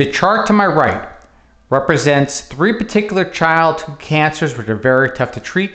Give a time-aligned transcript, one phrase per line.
[0.00, 1.14] The chart to my right
[1.68, 5.72] represents three particular childhood cancers which are very tough to treat,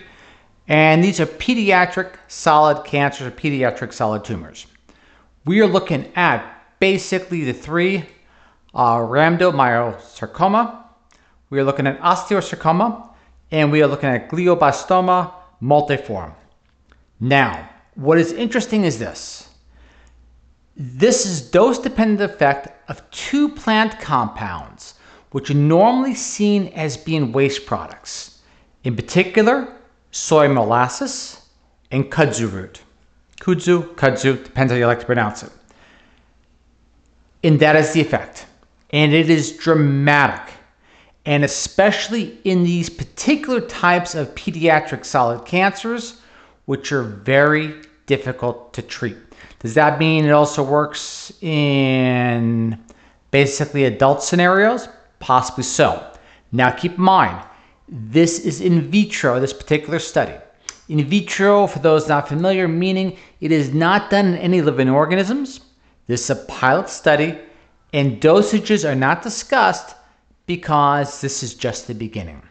[0.68, 4.66] and these are pediatric solid cancers or pediatric solid tumors.
[5.46, 6.44] We are looking at
[6.80, 8.04] basically the three
[8.74, 10.76] uh, rhabdomyosarcoma,
[11.52, 13.08] we are looking at osteosarcoma,
[13.52, 16.34] and we are looking at glioblastoma multiforme.
[17.20, 19.50] Now, what is interesting is this.
[20.78, 24.96] This is dose-dependent effect of two plant compounds,
[25.32, 28.42] which are normally seen as being waste products.
[28.84, 29.74] In particular,
[30.12, 31.42] soy molasses
[31.92, 32.82] and kudzu root.
[33.40, 35.52] Kudzu, kudzu, depends how you like to pronounce it.
[37.44, 38.46] And that is the effect.
[38.92, 40.54] And it is dramatic.
[41.26, 46.22] And especially in these particular types of pediatric solid cancers,
[46.66, 49.18] which are very difficult to treat.
[49.66, 52.80] Does that mean it also works in
[53.32, 54.88] basically adult scenarios?
[55.18, 56.06] Possibly so.
[56.52, 57.44] Now keep in mind,
[57.90, 60.36] this is in vitro, this particular study.
[60.88, 65.62] In vitro, for those not familiar, meaning it is not done in any living organisms.
[66.06, 67.36] This is a pilot study,
[67.92, 69.96] and dosages are not discussed
[70.46, 72.44] because this is just the beginning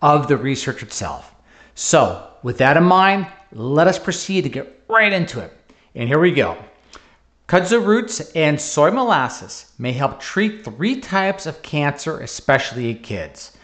[0.00, 1.34] of the research itself.
[1.74, 5.57] So, with that in mind, let us proceed to get right into it.
[5.98, 6.56] And here we go.
[7.48, 13.58] Kudzu roots and soy molasses may help treat three types of cancer, especially in kids.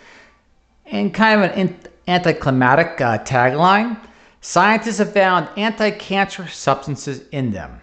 [0.86, 3.96] And kind of an anticlimactic uh, tagline
[4.40, 7.80] scientists have found anti cancer substances in them.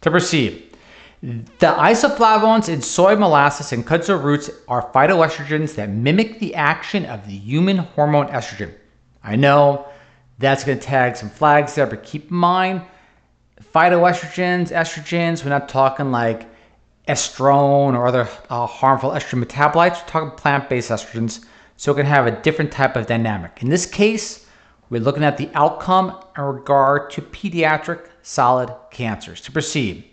[0.00, 0.76] To proceed,
[1.22, 7.24] the isoflavones in soy molasses and kudzu roots are phytoestrogens that mimic the action of
[7.28, 8.74] the human hormone estrogen.
[9.22, 9.86] I know
[10.40, 12.82] that's going to tag some flags there, but keep in mind
[13.72, 16.46] phytoestrogens, estrogens, we're not talking like
[17.08, 21.44] estrone or other uh, harmful estrogen metabolites, we're talking plant based estrogens.
[21.76, 23.58] So it can have a different type of dynamic.
[23.60, 24.46] In this case,
[24.90, 29.40] we're looking at the outcome in regard to pediatric solid cancers.
[29.42, 30.04] To proceed,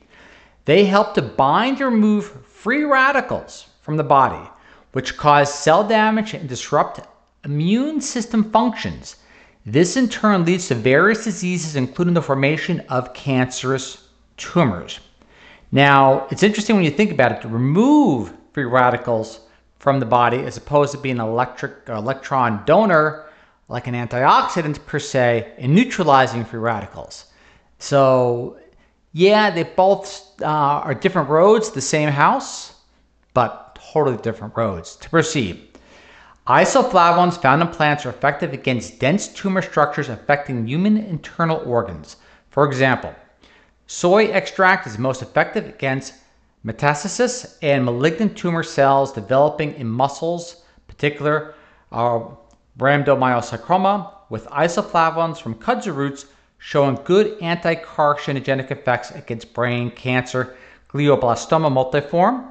[0.65, 4.49] they help to bind or remove free radicals from the body,
[4.93, 6.99] which cause cell damage and disrupt
[7.45, 9.17] immune system functions.
[9.65, 14.07] This in turn leads to various diseases, including the formation of cancerous
[14.37, 14.99] tumors.
[15.71, 19.41] Now, it's interesting when you think about it to remove free radicals
[19.77, 23.29] from the body as opposed to being an electric or electron donor
[23.67, 27.25] like an antioxidant per se in neutralizing free radicals.
[27.79, 28.59] So,
[29.13, 32.73] yeah, they both uh, are different roads, the same house,
[33.33, 34.95] but totally different roads.
[34.97, 35.70] To proceed,
[36.47, 42.17] isoflavones found in plants are effective against dense tumor structures affecting human internal organs.
[42.49, 43.13] For example,
[43.87, 46.13] soy extract is most effective against
[46.65, 51.55] Metastasis and malignant tumor cells developing in muscles, particular
[51.91, 52.19] uh,
[52.77, 56.27] rhabdomyosarcoma, with isoflavones from kudzu roots
[56.59, 60.55] showing good anti-carcinogenic effects against brain cancer,
[60.93, 62.50] glioblastoma multiforme,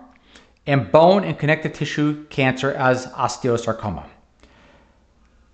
[0.67, 4.07] and bone and connective tissue cancer as osteosarcoma.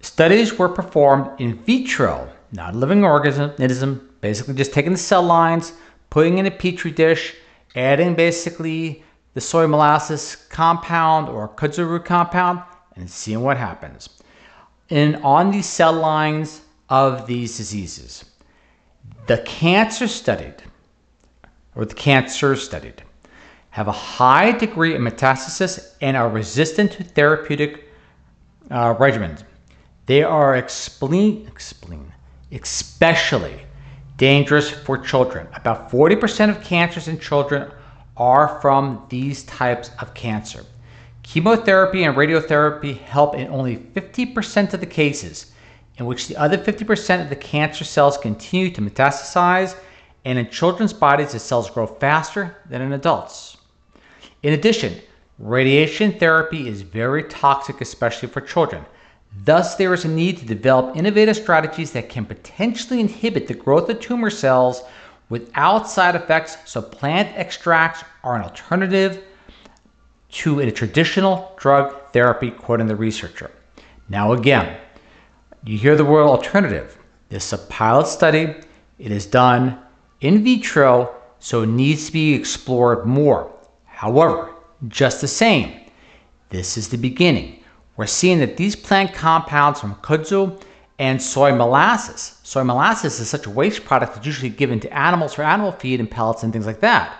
[0.00, 5.72] Studies were performed in vitro, not a living organism, basically just taking the cell lines,
[6.10, 7.34] putting in a petri dish,
[7.74, 9.02] adding basically
[9.34, 12.62] the soy molasses compound or kudzu root compound
[12.96, 14.08] and seeing what happens.
[14.90, 18.24] And on these cell lines of these diseases,
[19.26, 20.62] the cancer studied,
[21.74, 23.02] or the cancer studied,
[23.76, 27.84] have a high degree of metastasis and are resistant to therapeutic
[28.70, 29.42] uh, regimens.
[30.06, 32.10] They are explain, explain,
[32.52, 33.60] especially
[34.16, 35.46] dangerous for children.
[35.52, 37.70] About 40% of cancers in children
[38.16, 40.64] are from these types of cancer.
[41.22, 45.52] Chemotherapy and radiotherapy help in only 50% of the cases,
[45.98, 49.76] in which the other 50% of the cancer cells continue to metastasize,
[50.24, 53.58] and in children's bodies, the cells grow faster than in adults.
[54.46, 54.94] In addition,
[55.40, 58.86] radiation therapy is very toxic, especially for children.
[59.44, 63.88] Thus, there is a need to develop innovative strategies that can potentially inhibit the growth
[63.88, 64.84] of tumor cells
[65.30, 69.24] without side effects, so plant extracts are an alternative
[70.30, 73.50] to a traditional drug therapy, quoting the researcher.
[74.08, 74.76] Now, again,
[75.64, 76.96] you hear the word alternative.
[77.30, 78.54] This is a pilot study,
[79.00, 79.80] it is done
[80.20, 83.50] in vitro, so it needs to be explored more.
[83.96, 84.52] However,
[84.88, 85.80] just the same,
[86.50, 87.64] this is the beginning
[87.96, 90.60] we're seeing that these plant compounds from kudzu
[90.98, 92.38] and soy molasses.
[92.42, 95.98] Soy molasses is such a waste product that's usually given to animals for animal feed
[96.00, 97.18] and pellets and things like that.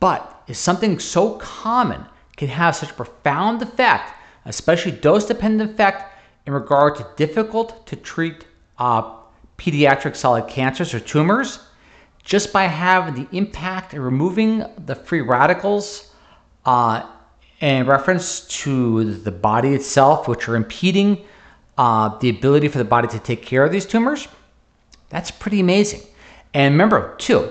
[0.00, 2.04] But is something so common
[2.36, 4.12] can have such a profound effect,
[4.46, 6.12] especially dose dependent effect
[6.46, 8.44] in regard to difficult to treat
[8.78, 9.14] uh,
[9.58, 11.60] pediatric solid cancers or tumors
[12.24, 16.10] just by having the impact of removing the free radicals
[16.64, 17.06] uh,
[17.60, 21.24] in reference to the body itself, which are impeding
[21.76, 24.26] uh, the ability for the body to take care of these tumors.
[25.10, 26.00] That's pretty amazing.
[26.54, 27.50] And remember, too,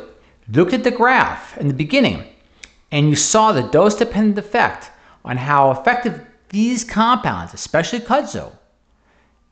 [0.51, 2.25] look at the graph in the beginning,
[2.91, 4.91] and you saw the dose dependent effect
[5.23, 8.51] on how effective these compounds, especially kudzu,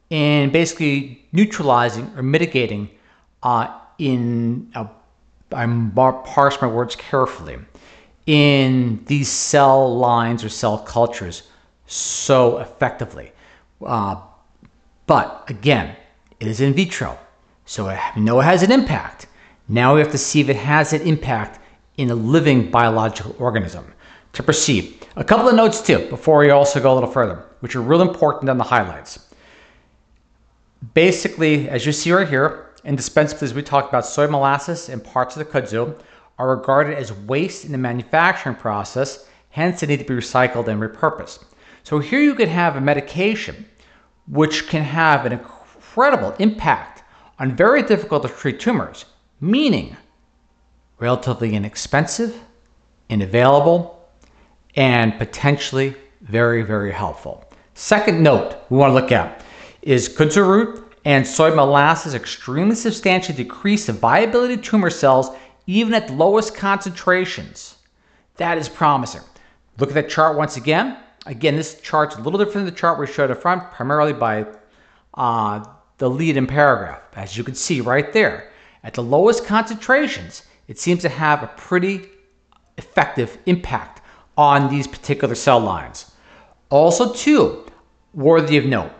[0.09, 2.89] in basically neutralizing or mitigating
[3.43, 4.85] uh, in, uh,
[5.53, 5.65] I
[6.25, 7.57] parse my words carefully,
[8.25, 11.43] in these cell lines or cell cultures
[11.87, 13.31] so effectively.
[13.85, 14.15] Uh,
[15.07, 15.95] but again,
[16.39, 17.17] it is in vitro,
[17.65, 19.27] so we know it has an impact.
[19.67, 21.59] Now we have to see if it has an impact
[21.97, 23.85] in a living biological organism.
[24.33, 27.75] To proceed, a couple of notes too before we also go a little further, which
[27.75, 29.27] are real important on the highlights.
[30.93, 35.35] Basically, as you see right here, indispensable as we talked about soy molasses and parts
[35.35, 35.95] of the kudzu
[36.37, 40.81] are regarded as waste in the manufacturing process, hence they need to be recycled and
[40.81, 41.43] repurposed.
[41.83, 43.65] So here you could have a medication
[44.27, 47.03] which can have an incredible impact
[47.39, 49.05] on very difficult to treat tumors,
[49.39, 49.95] meaning
[50.99, 52.39] relatively inexpensive,
[53.09, 54.07] and available
[54.75, 57.43] and potentially very, very helpful.
[57.73, 59.43] Second note we want to look at
[59.81, 65.29] is kudzu root and soy molasses extremely substantially decrease the viability of tumor cells
[65.67, 67.75] even at the lowest concentrations.
[68.37, 69.21] That is promising.
[69.77, 70.97] Look at that chart once again.
[71.25, 74.45] Again, this chart's a little different than the chart we showed up front, primarily by
[75.13, 75.63] uh,
[75.97, 77.01] the lead in paragraph.
[77.13, 78.51] As you can see right there,
[78.83, 82.09] at the lowest concentrations, it seems to have a pretty
[82.77, 84.01] effective impact
[84.37, 86.11] on these particular cell lines.
[86.69, 87.65] Also, too,
[88.13, 88.91] worthy of note,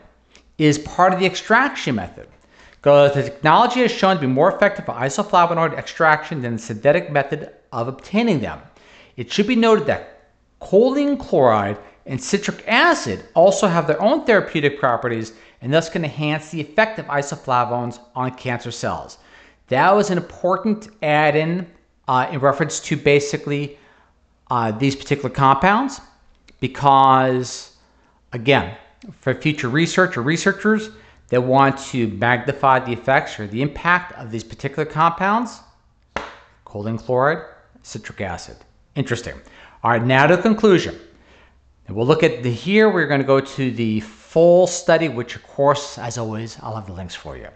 [0.62, 2.28] is part of the extraction method.
[2.72, 7.12] Because the technology has shown to be more effective for isoflavonoid extraction than the synthetic
[7.12, 8.60] method of obtaining them.
[9.18, 10.32] It should be noted that
[10.62, 16.50] choline chloride and citric acid also have their own therapeutic properties and thus can enhance
[16.50, 19.20] the effect of isoflavones on cancer cells.
[19.68, 21.68] That was an important add in
[22.08, 23.78] uh, in reference to basically
[24.50, 26.02] uh, these particular compounds
[26.60, 27.78] because,
[28.34, 28.76] again,
[29.20, 30.90] for future research or researchers
[31.30, 35.62] that want to magnify the effects or the impact of these particular compounds,
[36.66, 37.46] choline chloride,
[37.84, 38.58] citric acid.
[38.96, 39.40] Interesting.
[39.84, 41.00] All right, now to the conclusion.
[41.88, 45.36] And we'll look at the here, we're going to go to the full study, which
[45.36, 47.48] of course, as always, I'll have the links for you.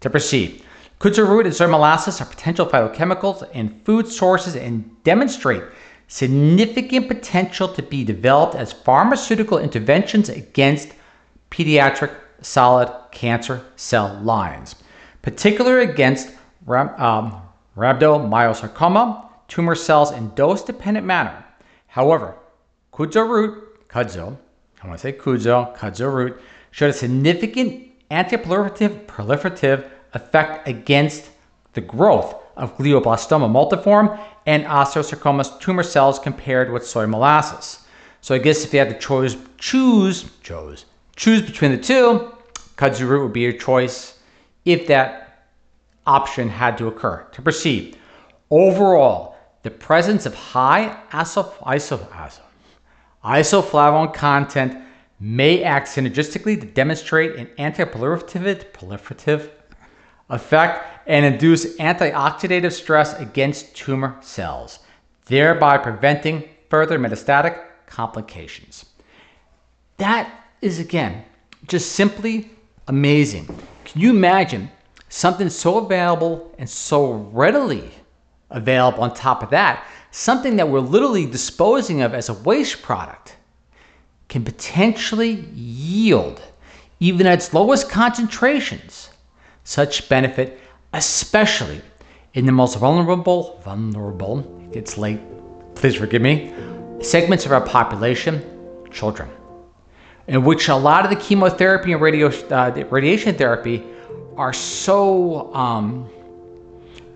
[0.00, 0.64] To proceed,
[1.00, 5.62] kudzu root and soy molasses are potential phytochemicals in food sources and demonstrate
[6.08, 10.92] significant potential to be developed as pharmaceutical interventions against
[11.50, 14.76] pediatric solid cancer cell lines,
[15.22, 16.28] particularly against
[16.68, 17.40] um,
[17.76, 21.44] rhabdomyosarcoma tumor cells in dose-dependent manner.
[21.86, 22.36] However,
[22.92, 24.36] kudzu root, kudzu,
[24.82, 26.40] I want to say kudzu, kudzu root,
[26.70, 31.30] showed a significant antiproliferative proliferative effect against
[31.72, 37.80] the growth of glioblastoma multiforme and osteosarcoma tumor cells compared with soy molasses.
[38.20, 40.84] So I guess if you had to choose, choose, choose,
[41.16, 42.32] choose between the two,
[42.76, 44.18] kudzu root would be your choice
[44.64, 45.46] if that
[46.06, 47.26] option had to occur.
[47.32, 47.98] To proceed,
[48.50, 52.40] overall, the presence of high isof isof isof
[53.24, 54.84] isoflavone content
[55.20, 59.50] may act synergistically to demonstrate an anti-proliferative proliferative
[60.34, 64.80] effect and induce antioxidative stress against tumor cells,
[65.26, 68.86] thereby preventing further metastatic complications.
[69.98, 71.24] That is again
[71.66, 72.50] just simply
[72.88, 73.46] amazing.
[73.84, 74.70] Can you imagine
[75.08, 77.90] something so available and so readily
[78.50, 79.86] available on top of that?
[80.10, 83.36] Something that we're literally disposing of as a waste product
[84.28, 86.40] can potentially yield,
[87.00, 89.10] even at its lowest concentrations,
[89.64, 90.60] such benefit,
[90.92, 91.80] especially
[92.34, 95.20] in the most vulnerable, vulnerable, it's late,
[95.74, 96.52] please forgive me,
[97.00, 98.42] segments of our population,
[98.90, 99.28] children
[100.26, 103.84] in which a lot of the chemotherapy and radio, uh, radiation therapy
[104.36, 106.08] are so, um,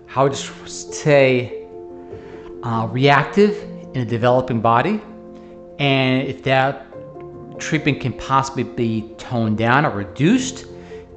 [0.05, 1.65] how would you say,
[2.63, 3.57] uh, reactive
[3.95, 5.01] in a developing body.
[5.79, 6.85] And if that
[7.59, 10.65] treatment can possibly be toned down or reduced,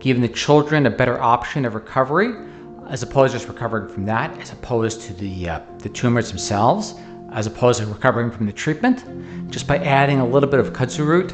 [0.02, 2.34] giving the children a better option of recovery,
[2.88, 6.94] as opposed to just recovering from that, as opposed to the, uh, the tumors themselves,
[7.30, 9.04] as opposed to recovering from the treatment
[9.48, 11.32] just by adding a little bit of kudzu root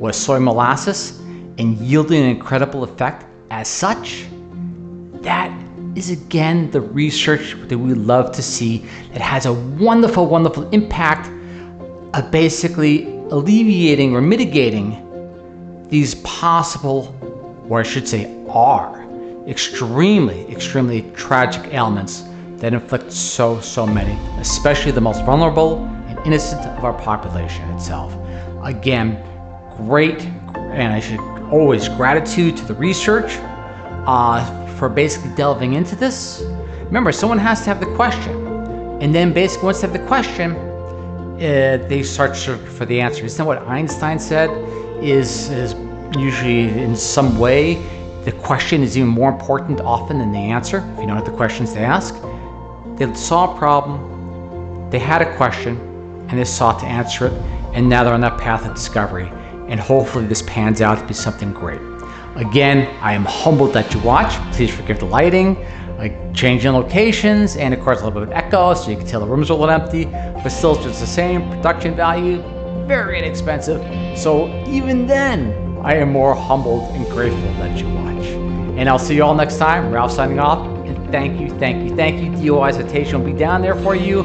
[0.00, 1.20] or soy molasses
[1.58, 4.26] and yielding an incredible effect as such,
[5.22, 5.56] that
[5.94, 8.78] is again the research that we love to see
[9.12, 11.28] that has a wonderful, wonderful impact
[12.14, 15.04] of basically alleviating or mitigating
[15.88, 17.17] these possible,
[17.68, 19.06] or I should say, are
[19.46, 22.24] extremely, extremely tragic ailments
[22.56, 28.14] that inflict so, so many, especially the most vulnerable and innocent of our population itself.
[28.62, 29.22] Again,
[29.76, 30.20] great,
[30.56, 31.20] and I should
[31.50, 33.36] always gratitude to the research
[34.06, 36.42] uh, for basically delving into this.
[36.84, 38.46] Remember, someone has to have the question,
[39.00, 43.24] and then basically once they have the question, uh, they start for the answer.
[43.24, 44.50] Isn't that what Einstein said?
[45.00, 45.74] Is is
[46.16, 47.74] usually in some way
[48.24, 50.78] the question is even more important often than the answer.
[50.94, 52.14] If you don't have the questions to ask,
[52.96, 55.78] they saw a problem, they had a question,
[56.28, 57.32] and they sought to answer it,
[57.72, 59.30] and now they're on that path of discovery.
[59.68, 61.80] And hopefully, this pans out to be something great.
[62.36, 64.34] Again, I am humbled that you watch.
[64.52, 65.56] Please forgive the lighting,
[65.96, 69.20] like changing locations, and of course a little bit of echo, so you can tell
[69.20, 72.42] the room's a little empty, but still it's just the same production value,
[72.86, 73.80] very inexpensive.
[74.18, 78.26] So even then, I am more humbled and grateful that you watch.
[78.78, 79.92] And I'll see you all next time.
[79.92, 80.66] Ralph signing off.
[80.86, 82.50] And thank you, thank you, thank you.
[82.50, 84.22] DOI's invitation will be down there for you.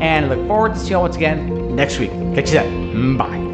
[0.00, 2.10] And I look forward to seeing you all once again next week.
[2.34, 3.16] Catch you then.
[3.16, 3.47] Bye.